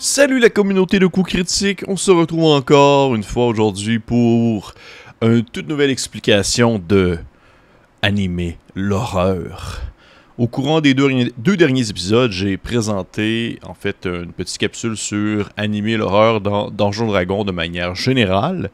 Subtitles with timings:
[0.00, 4.72] Salut la communauté de coups critiques, on se retrouve encore une fois aujourd'hui pour
[5.20, 7.18] une toute nouvelle explication de
[8.00, 9.80] animer l'horreur.
[10.38, 15.50] Au courant des deux, deux derniers épisodes, j'ai présenté en fait une petite capsule sur
[15.56, 18.70] animer l'horreur dans Donjon Dragon de manière générale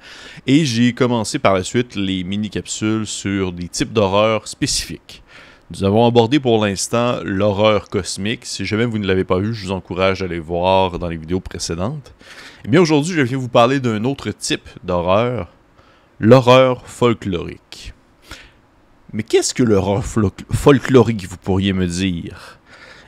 [0.46, 5.23] et j'ai commencé par la suite les mini-capsules sur des types d'horreur spécifiques.
[5.70, 8.44] Nous avons abordé pour l'instant l'horreur cosmique.
[8.44, 11.16] Si jamais vous ne l'avez pas vu, je vous encourage à aller voir dans les
[11.16, 12.14] vidéos précédentes.
[12.18, 15.48] Et eh bien aujourd'hui, je vais vous parler d'un autre type d'horreur,
[16.20, 17.94] l'horreur folklorique.
[19.14, 22.58] Mais qu'est-ce que l'horreur folklorique, vous pourriez me dire?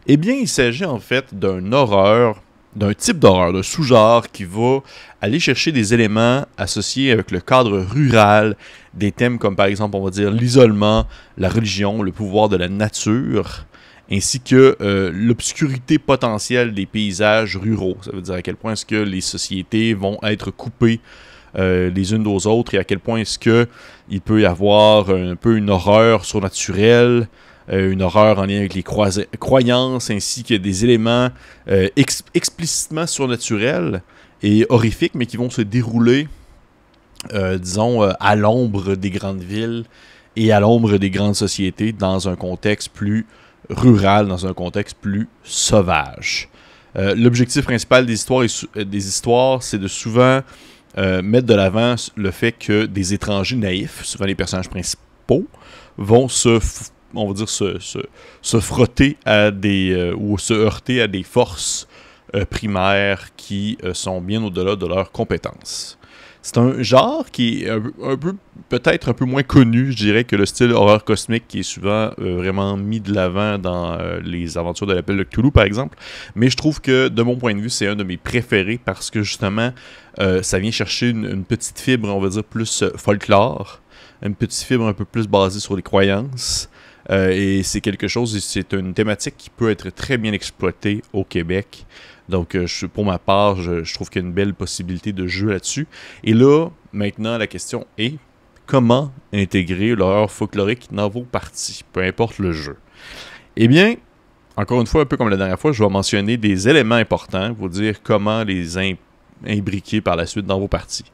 [0.06, 2.40] Eh bien, il s'agit en fait d'un horreur
[2.76, 4.80] d'un type d'horreur, d'un sous-genre qui va
[5.20, 8.54] aller chercher des éléments associés avec le cadre rural,
[8.94, 11.06] des thèmes comme par exemple, on va dire, l'isolement,
[11.38, 13.64] la religion, le pouvoir de la nature,
[14.12, 17.96] ainsi que euh, l'obscurité potentielle des paysages ruraux.
[18.02, 21.00] Ça veut dire à quel point est-ce que les sociétés vont être coupées
[21.58, 23.66] euh, les unes aux autres et à quel point est-ce que
[24.10, 27.26] il peut y avoir un peu une horreur surnaturelle,
[27.72, 31.30] euh, une horreur en lien avec les croyances, ainsi que des éléments
[31.68, 31.88] euh,
[32.34, 34.02] explicitement surnaturels
[34.42, 36.28] et horrifiques, mais qui vont se dérouler,
[37.32, 39.84] euh, disons, à l'ombre des grandes villes
[40.36, 43.26] et à l'ombre des grandes sociétés, dans un contexte plus
[43.68, 46.48] rural, dans un contexte plus sauvage.
[46.94, 50.40] L'objectif principal des histoires, des histoires c'est de souvent
[50.96, 55.46] mettre de l'avant le fait que des étrangers naïfs, souvent les personnages principaux,
[55.98, 56.58] vont se
[57.14, 57.78] on va dire, se,
[58.42, 59.92] se, frotter à des.
[59.92, 61.88] Euh, ou se heurter à des forces
[62.34, 65.98] euh, primaires qui euh, sont bien au-delà de leurs compétences.
[66.42, 68.34] C'est un genre qui est un, peu,
[68.68, 72.12] peut-être un peu moins connu, je dirais, que le style horreur cosmique qui est souvent
[72.18, 75.98] vraiment mis de l'avant dans les aventures de l'appel de Cthulhu, par exemple.
[76.36, 79.10] Mais je trouve que, de mon point de vue, c'est un de mes préférés parce
[79.10, 79.72] que justement,
[80.42, 83.80] ça vient chercher une, une, petite fibre, on va dire, plus folklore,
[84.22, 86.70] une petite fibre un peu plus basée sur les croyances.
[87.10, 91.24] Euh, et c'est quelque chose, c'est une thématique qui peut être très bien exploitée au
[91.24, 91.86] Québec.
[92.28, 95.50] Donc, euh, pour ma part, je, trouve qu'il y a une belle possibilité de jeu
[95.50, 95.86] là-dessus.
[96.24, 98.14] Et là, maintenant, la question est
[98.66, 102.76] comment intégrer l'horreur folklorique dans vos parties, peu importe le jeu?
[103.56, 103.94] Eh bien,
[104.56, 107.52] encore une fois, un peu comme la dernière fois, je vais mentionner des éléments importants,
[107.52, 108.76] vous dire comment les
[109.46, 111.04] imbriquer par la suite dans vos parties.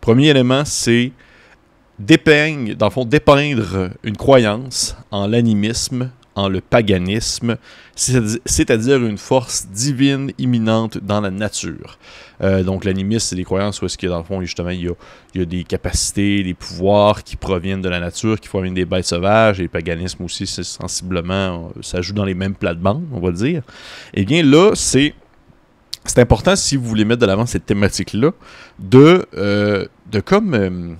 [0.00, 1.12] Premier élément, c'est
[2.04, 7.56] dépeignent, dans le fond, dépeindre une croyance en l'animisme, en le paganisme,
[7.94, 11.98] c'est-à-dire une force divine imminente dans la nature.
[12.42, 14.94] Euh, donc l'animisme, c'est des croyances où est-ce que dans le fond, justement, il
[15.34, 19.04] y, a, des capacités, des pouvoirs qui proviennent de la nature, qui proviennent des bêtes
[19.04, 23.30] sauvages, et le paganisme aussi, c'est sensiblement, ça joue dans les mêmes plates-bandes, on va
[23.30, 23.62] dire.
[24.14, 25.14] Eh bien là, c'est
[26.04, 28.32] c'est important, si vous voulez mettre de l'avant cette thématique-là,
[28.78, 30.54] de, euh, de comme...
[30.54, 30.94] Euh,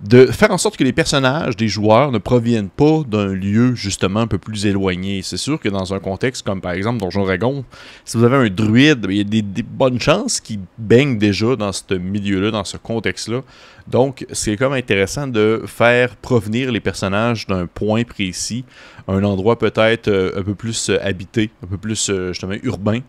[0.00, 4.20] de faire en sorte que les personnages des joueurs ne proviennent pas d'un lieu justement
[4.20, 5.22] un peu plus éloigné.
[5.22, 7.64] C'est sûr que dans un contexte comme par exemple Donjon Dragon,
[8.04, 11.72] si vous avez un druide, il y a des, bonnes chances qu'il baigne déjà dans
[11.72, 13.40] ce milieu-là, dans ce contexte-là.
[13.88, 18.64] Donc c'est comme intéressant de faire provenir les personnages d'un point précis,
[19.08, 23.00] un endroit peut-être euh, un peu plus euh, habité, un peu plus euh, justement urbain,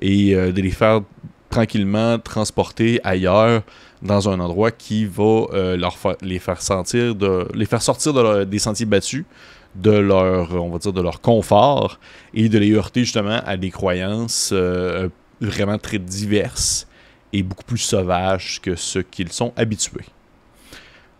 [0.00, 1.02] et de les faire
[1.50, 3.62] tranquillement transporter ailleurs
[4.02, 8.58] dans un endroit qui va euh, leur les faire sentir de les faire sortir des
[8.58, 9.24] sentiers battus
[9.74, 11.98] de leur on va dire de leur confort
[12.32, 15.08] et de les heurter justement à des croyances euh,
[15.40, 16.86] vraiment très diverses
[17.32, 20.06] et beaucoup plus sauvages que ce qu'ils sont habitués.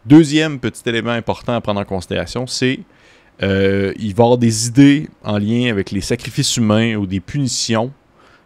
[0.06, 2.80] Deuxième petit élément important à prendre en considération, c'est
[3.42, 7.20] euh, il va y avoir des idées en lien avec les sacrifices humains ou des
[7.20, 7.92] punitions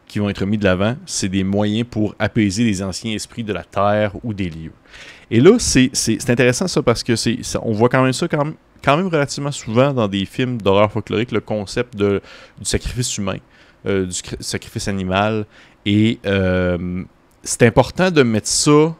[0.07, 3.53] qui vont être mis de l'avant, c'est des moyens pour apaiser les anciens esprits de
[3.53, 4.73] la terre ou des lieux.
[5.31, 5.91] Et là, c'est
[6.29, 9.53] intéressant ça parce que c'est on voit quand même ça quand même, quand même relativement
[9.53, 12.21] souvent dans des films d'horreur folklorique, le concept de,
[12.59, 13.39] du sacrifice humain,
[13.87, 15.47] euh, du sacrifice animal.
[15.87, 17.03] Et euh,
[17.43, 18.95] c'est important de mettre ça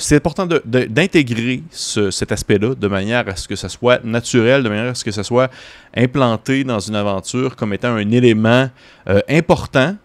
[0.00, 4.90] c'est important d'intégrer cet aspect-là de manière à ce que ça soit naturel, de manière
[4.90, 5.50] à ce que ça soit
[5.94, 8.70] implanté dans une aventure comme étant un élément
[9.08, 9.96] euh, important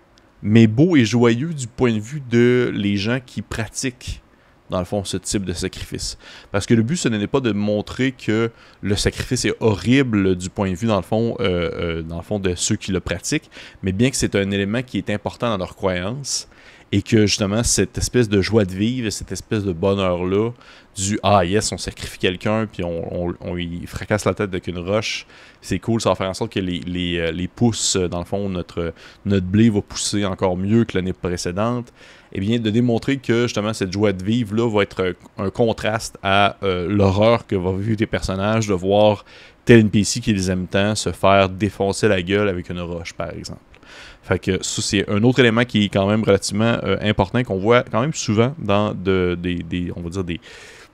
[0.46, 4.22] mais beau et joyeux du point de vue de les gens qui pratiquent
[4.70, 6.18] dans le fond, ce type de sacrifice.
[6.52, 8.52] Parce que le but, ce n'est pas de montrer que
[8.82, 12.24] le sacrifice est horrible du point de vue, dans le fond, euh, euh, dans le
[12.24, 13.50] fond de ceux qui le pratiquent,
[13.84, 16.48] mais bien que c'est un élément qui est important dans leur croyance
[16.92, 20.52] et que justement cette espèce de joie de vivre, cette espèce de bonheur-là,
[20.96, 24.78] du Ah yes, on sacrifie quelqu'un, puis on, on, y fracasse la tête avec une
[24.78, 25.26] roche,
[25.62, 28.26] c'est cool, ça va faire en sorte que les, les, euh, les pousses, dans le
[28.26, 28.94] fond, notre,
[29.26, 31.92] notre blé va pousser encore mieux que l'année précédente.
[32.32, 36.18] Et eh bien, de démontrer que justement cette joie de vivre-là va être un, contraste
[36.22, 39.24] à euh, l'horreur que va vivre tes personnages de voir
[39.64, 43.32] tel NPC qui les aime tant se faire défoncer la gueule avec une roche, par
[43.32, 43.62] exemple.
[44.26, 47.60] Fait que ça, c'est un autre élément qui est quand même relativement euh, important, qu'on
[47.60, 50.24] voit quand même souvent dans de, des, on va dire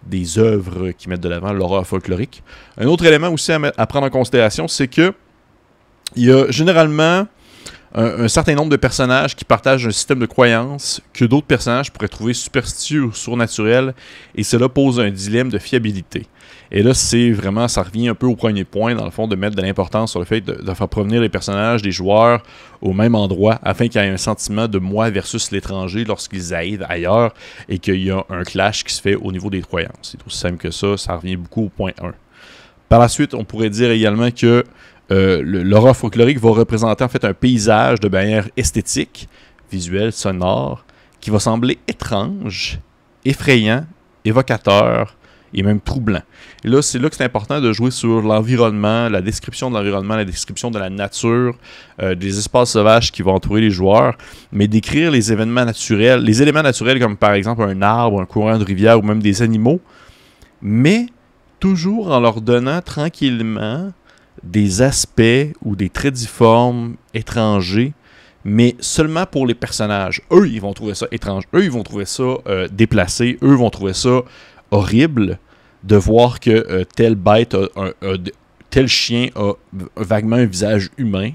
[0.03, 2.43] des, œuvres qui mettent de l'avant l'horreur folklorique.
[2.77, 5.13] Un autre élément aussi à, prendre en considération, c'est que
[6.17, 7.25] il y a généralement
[7.95, 12.09] un, certain nombre de personnages qui partagent un système de croyances que d'autres personnages pourraient
[12.09, 13.93] trouver superstitieux ou surnaturels,
[14.35, 16.25] et cela pose un dilemme de fiabilité.
[16.73, 19.35] Et là, c'est vraiment, ça revient un peu au premier point, dans le fond, de
[19.35, 22.43] mettre de l'importance sur le fait de, faire provenir les personnages des joueurs
[22.81, 26.85] au même endroit afin qu'il y ait un sentiment de moi versus l'étranger lorsqu'ils arrivent
[26.87, 27.33] ailleurs
[27.67, 29.91] et qu'il y a un clash qui se fait au niveau des croyances.
[30.01, 32.13] C'est aussi simple que ça, ça revient beaucoup au point 1.
[32.87, 34.63] Par la suite, on pourrait dire également que
[35.09, 39.27] l'horreur folklorique va représenter en fait un paysage de manière esthétique,
[39.69, 40.85] visuelle, sonore,
[41.19, 42.79] qui va sembler étrange,
[43.25, 43.85] effrayant,
[44.23, 45.15] évocateur,
[45.53, 46.21] et même troublant.
[46.63, 50.15] Et là, c'est là que c'est important de jouer sur l'environnement, la description de l'environnement,
[50.15, 51.55] la description de la nature,
[52.01, 54.17] euh, des espaces sauvages qui vont entourer les joueurs,
[54.51, 58.57] mais d'écrire les événements naturels, les éléments naturels comme par exemple un arbre, un courant
[58.57, 59.81] de rivière ou même des animaux,
[60.61, 61.07] mais
[61.59, 63.91] toujours en leur donnant tranquillement
[64.43, 67.93] des aspects ou des traits difformes étrangers
[68.43, 70.21] mais seulement pour les personnages.
[70.31, 71.43] Eux, ils vont trouver ça étrange.
[71.53, 73.37] Eux, ils vont trouver ça euh, déplacé.
[73.43, 74.21] Eux vont trouver ça
[74.71, 75.39] horrible
[75.83, 77.55] de voir que euh, telle bête,
[78.69, 79.53] tel chien a
[79.95, 81.31] vaguement un visage humain,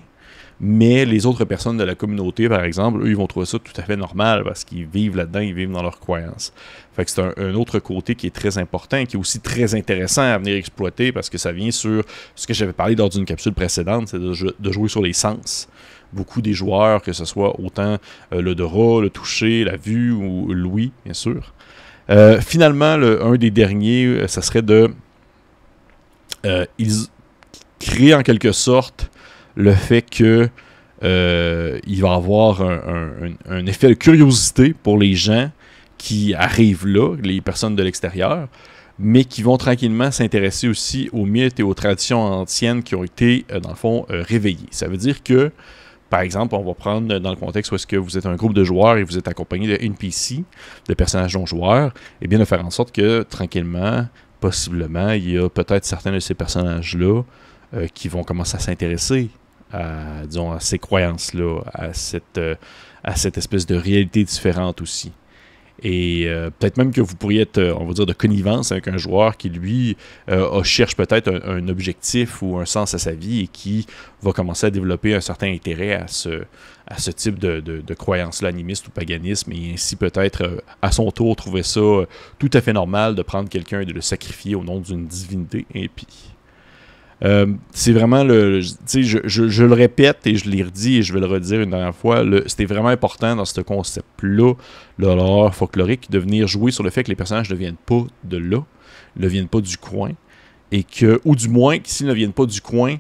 [0.59, 3.73] mais les autres personnes de la communauté, par exemple, eux, ils vont trouver ça tout
[3.77, 6.53] à fait normal parce qu'ils vivent là-dedans, ils vivent dans leur croyance.
[6.95, 10.39] Fait c'est un, autre côté qui est très important qui est aussi très intéressant à
[10.39, 12.03] venir exploiter parce que ça vient sur
[12.35, 14.33] ce que j'avais parlé dans une capsule précédente, c'est de,
[14.73, 15.69] jouer sur les sens
[16.13, 17.99] beaucoup des joueurs, que ce soit autant
[18.33, 21.53] euh, l'odorat, le toucher, la vue ou l'ouïe, bien sûr,
[22.11, 24.91] euh, finalement, le, un des derniers, euh, ça serait de.
[26.45, 27.07] Euh, ils
[27.81, 29.11] créent en quelque sorte
[29.55, 30.49] le fait que
[31.03, 35.51] il va avoir un, effet de curiosité pour les gens
[35.99, 38.49] qui arrivent là, les personnes de l'extérieur,
[38.99, 43.45] mais qui vont tranquillement s'intéresser aussi aux mythes et aux traditions anciennes qui ont été,
[43.63, 44.69] dans le fond, réveillées.
[44.71, 45.53] Ça veut dire que
[46.09, 48.55] par exemple, on va prendre dans le contexte où est-ce que vous êtes un groupe
[48.55, 50.45] de joueurs et vous êtes accompagné de NPC,
[50.89, 54.07] de personnages non joueurs, et eh bien de faire en sorte que tranquillement,
[54.41, 57.23] possiblement, il y a peut-être certains de ces personnages-là
[57.75, 59.31] euh, qui vont commencer à s'intéresser
[59.73, 60.23] à,
[60.61, 61.61] ces croyances-là,
[62.39, 62.55] euh,
[63.05, 65.13] à cette espèce de réalité différente aussi.
[65.83, 68.89] Et euh, peut-être même que vous pourriez être, euh, on va dire, de connivence avec
[68.89, 69.97] un joueur qui, lui,
[70.31, 73.87] euh, cherche peut-être un, objectif ou un sens à sa vie et qui
[74.23, 79.53] va commencer à développer un certain intérêt à ce, type de croyance-là, animiste ou paganisme,
[79.53, 81.81] et ainsi peut-être, à son tour, trouver ça
[82.39, 85.67] tout à fait normal de prendre quelqu'un et de le sacrifier au nom d'une divinité
[85.75, 86.36] impie.
[87.25, 88.61] Euh, c'est vraiment le.
[88.61, 91.71] Je, je, je, le répète et je l'ai redit et je vais le redire une
[91.71, 92.23] dernière fois.
[92.47, 94.53] C'était vraiment important dans ce concept-là,
[94.99, 98.37] l'horreur folklorique, de venir jouer sur le fait que les personnages ne viennent pas de
[98.37, 98.63] là,
[99.17, 100.13] ne viennent pas du coin.
[100.73, 102.97] Et que, ou du moins, s'ils ne viennent pas du coin,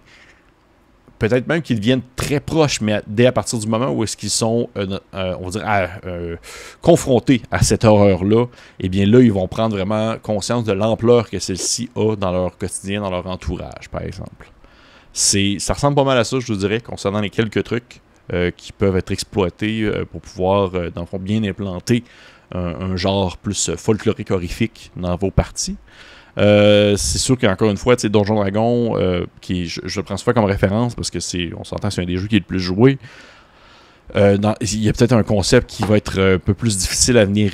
[1.18, 4.30] peut-être même qu'ils deviennent très proches, mais dès à partir du moment où est-ce qu'ils
[4.30, 6.36] sont, euh, euh, on euh,
[6.82, 8.46] confrontés à cette horreur-là,
[8.80, 12.58] eh bien là, ils vont prendre vraiment conscience de l'ampleur que celle-ci a dans leur
[12.58, 14.50] quotidien, dans leur entourage, par exemple.
[15.12, 18.00] C'est, ça ressemble pas mal à ça, je vous dirais, concernant les quelques trucs
[18.56, 20.72] qui peuvent être exploités pour pouvoir,
[21.20, 22.02] bien implanter
[22.52, 25.76] un genre plus folklorique horrifique dans vos parties.
[26.38, 30.44] Euh, c'est sûr qu'encore une fois, Donjon Dragon, euh, qui, je, le prends souvent comme
[30.44, 32.98] référence parce que c'est, on s'entend, c'est un des jeux qui est le plus joué.
[34.14, 37.24] Euh, il y a peut-être un concept qui va être un peu plus difficile à
[37.24, 37.52] venir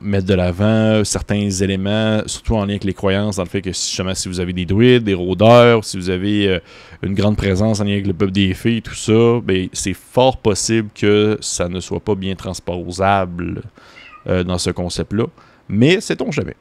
[0.00, 3.72] mettre de l'avant, certains éléments, surtout en lien avec les croyances, dans le fait que
[3.72, 6.60] si, si vous avez des druides, des rôdeurs, si vous avez
[7.02, 10.38] une grande présence en lien avec le peuple des fées, tout ça, ben, c'est fort
[10.38, 13.62] possible que ça ne soit pas bien transposable
[14.26, 15.26] dans ce concept-là.
[15.68, 16.56] Mais sait-on jamais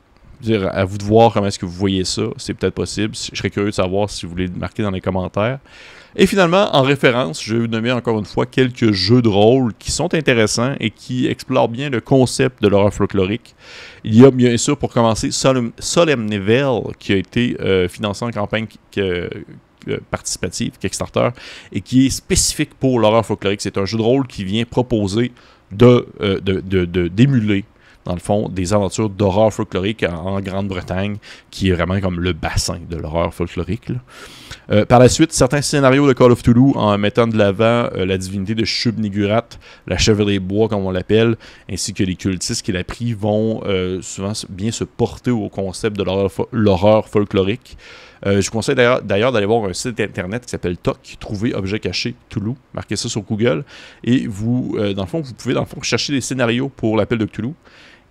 [0.52, 2.24] à vous de voir comment est-ce que vous voyez ça.
[2.38, 3.16] C'est peut-être possible.
[3.16, 5.60] Je serais curieux de savoir si vous voulez le marquer dans les commentaires.
[6.16, 9.74] Et finalement, en référence, je vais vous nommer encore une fois quelques jeux de rôle
[9.80, 13.56] qui sont intéressants et qui explorent bien le concept de l'horreur folklorique.
[14.04, 15.72] Il y a bien sûr, pour commencer, Solemn,
[17.00, 18.68] qui a été euh, financé en campagne
[19.00, 19.28] euh,
[20.12, 21.30] participative, Kickstarter,
[21.72, 23.62] et qui est spécifique pour l'horreur folklorique.
[23.62, 25.32] C'est un jeu de rôle qui vient proposer
[25.72, 26.06] de,
[27.08, 27.66] d'émuler
[28.06, 31.18] dans le fond, des aventures d'horreur folklorique en, Grande-Bretagne,
[31.52, 33.92] qui est vraiment comme le bassin de l'horreur folklorique.
[34.72, 38.06] Euh, par la suite, certains scénarios de Call of Toulouse, en mettant de l'avant euh,
[38.06, 39.46] la divinité de Shub-Nigurat,
[39.88, 41.36] la chevalier bois comme on l'appelle,
[41.70, 45.98] ainsi que les cultistes qui l'a pris, vont euh, souvent bien se porter au concept
[45.98, 46.04] de
[46.52, 47.78] l'horreur folklorique.
[48.26, 52.16] je vous conseille d'ailleurs d'aller voir un site internet qui s'appelle TOC, Trouver Objet Caché
[52.30, 52.56] Toulouse.
[52.74, 53.64] Marquez ça sur Google.
[54.04, 57.18] Et vous, dans le fond, vous pouvez dans le fond chercher des scénarios pour l'appel
[57.18, 57.54] de Toulouse.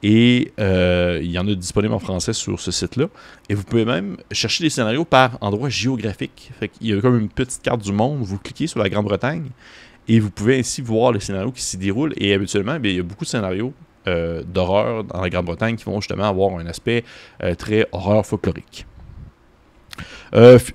[0.03, 3.07] Et euh, il y en a disponible en français sur ce site-là.
[3.49, 6.51] Et vous pouvez même chercher des scénarios par endroit géographique.
[6.81, 8.23] il y a comme une petite carte du monde.
[8.23, 9.51] Vous cliquez sur la Grande-Bretagne
[10.09, 12.15] et vous pouvez ainsi voir les scénarios qui s'y déroulent.
[12.17, 13.73] Et habituellement, il y a beaucoup de scénarios
[14.09, 17.05] euh, d'horreur dans la Grande-Bretagne qui vont justement avoir un aspect
[17.43, 18.87] euh, très horreur folklorique.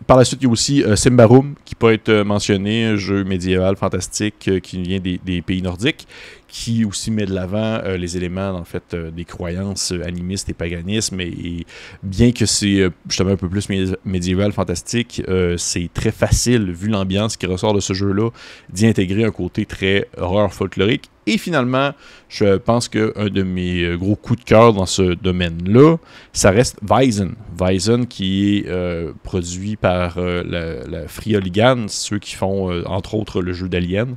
[0.05, 3.75] Par la suite, il y a aussi Simbarum, qui peut être mentionné, un jeu médiéval
[3.75, 6.07] fantastique qui vient des, pays nordiques,
[6.47, 10.53] qui aussi met de l'avant euh, les éléments en fait euh, des croyances animistes et
[10.53, 11.19] paganismes.
[11.21, 11.65] Et,
[12.03, 13.67] bien que c'est euh, justement un peu plus
[14.05, 15.21] médiéval fantastique
[15.57, 18.29] c'est très facile vu l'ambiance qui ressort de ce jeu là
[18.69, 21.91] d'y intégrer un côté très horreur folklorique et finalement,
[22.29, 25.97] je pense qu'un de mes gros coups de cœur dans ce domaine-là,
[26.33, 27.35] ça reste Weizen.
[27.59, 33.69] Weizen qui est produit par la, la Frioligan, ceux qui font entre autres le jeu
[33.69, 34.15] d'Alien.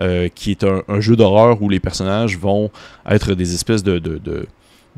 [0.00, 2.70] Euh, qui est un, jeu d'horreur où les personnages vont
[3.10, 3.98] être des espèces de,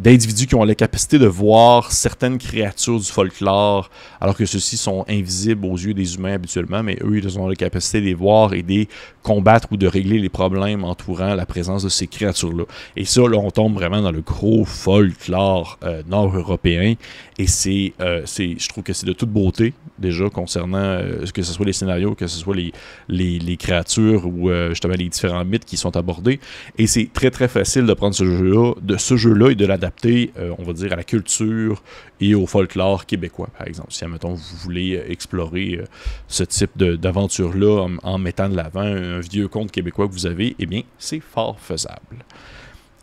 [0.00, 3.90] d'individus qui ont la capacité de voir certaines créatures du folklore,
[4.21, 7.54] alors que ceux-ci sont invisibles aux yeux des humains habituellement, mais eux, ils ont la
[7.54, 8.88] capacité de les voir et de les
[9.23, 12.64] combattre ou de régler les problèmes entourant la présence de ces créatures-là.
[12.97, 16.95] Et ça, là, on tombe vraiment dans le gros folklore euh, nord-européen,
[17.38, 21.52] et c'est, euh, je trouve que c'est de toute beauté, déjà, concernant euh, que ce
[21.52, 22.73] soit les scénarios, que ce soit les,
[23.09, 26.40] les, créatures ou justement les différents mythes qui sont abordés.
[26.78, 29.89] Et c'est très, très facile de prendre ce jeu-là, de ce jeu-là et de l'adapter
[30.06, 31.82] euh, on va dire, à la culture
[32.20, 33.92] et au folklore québécois, par exemple.
[33.92, 35.85] Si, admettons, vous voulez euh, explorer euh,
[36.28, 40.66] ce type d'aventure-là en, mettant de l'avant un vieux conte québécois que vous avez, eh
[40.66, 42.25] bien, c'est fort faisable.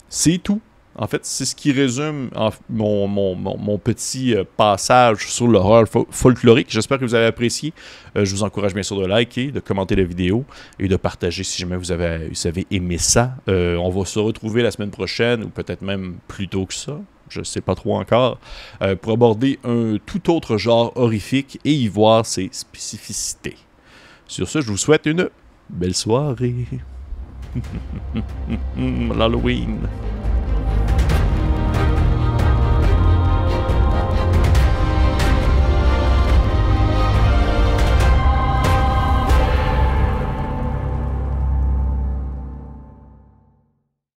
[0.08, 0.60] C'est tout
[0.98, 2.30] en fait, c'est ce qui résume
[2.68, 6.66] mon, petit euh, passage sur l'horreur folklorique.
[6.70, 7.72] J'espère que vous avez apprécié.
[8.16, 10.44] Euh, je vous encourage bien sûr de liker, de commenter la vidéo
[10.80, 13.34] et de partager si jamais vous avez, aimé ça.
[13.48, 16.98] Euh, on va se retrouver la semaine prochaine ou peut-être même plus tôt que ça.
[17.28, 18.38] Je ne sais pas trop encore,
[19.02, 23.56] pour aborder un tout autre genre horrifique et y voir ses spécificités.
[24.26, 25.28] Sur ce, je vous souhaite une
[25.68, 26.54] belle soirée.
[28.78, 29.80] L'Halloween.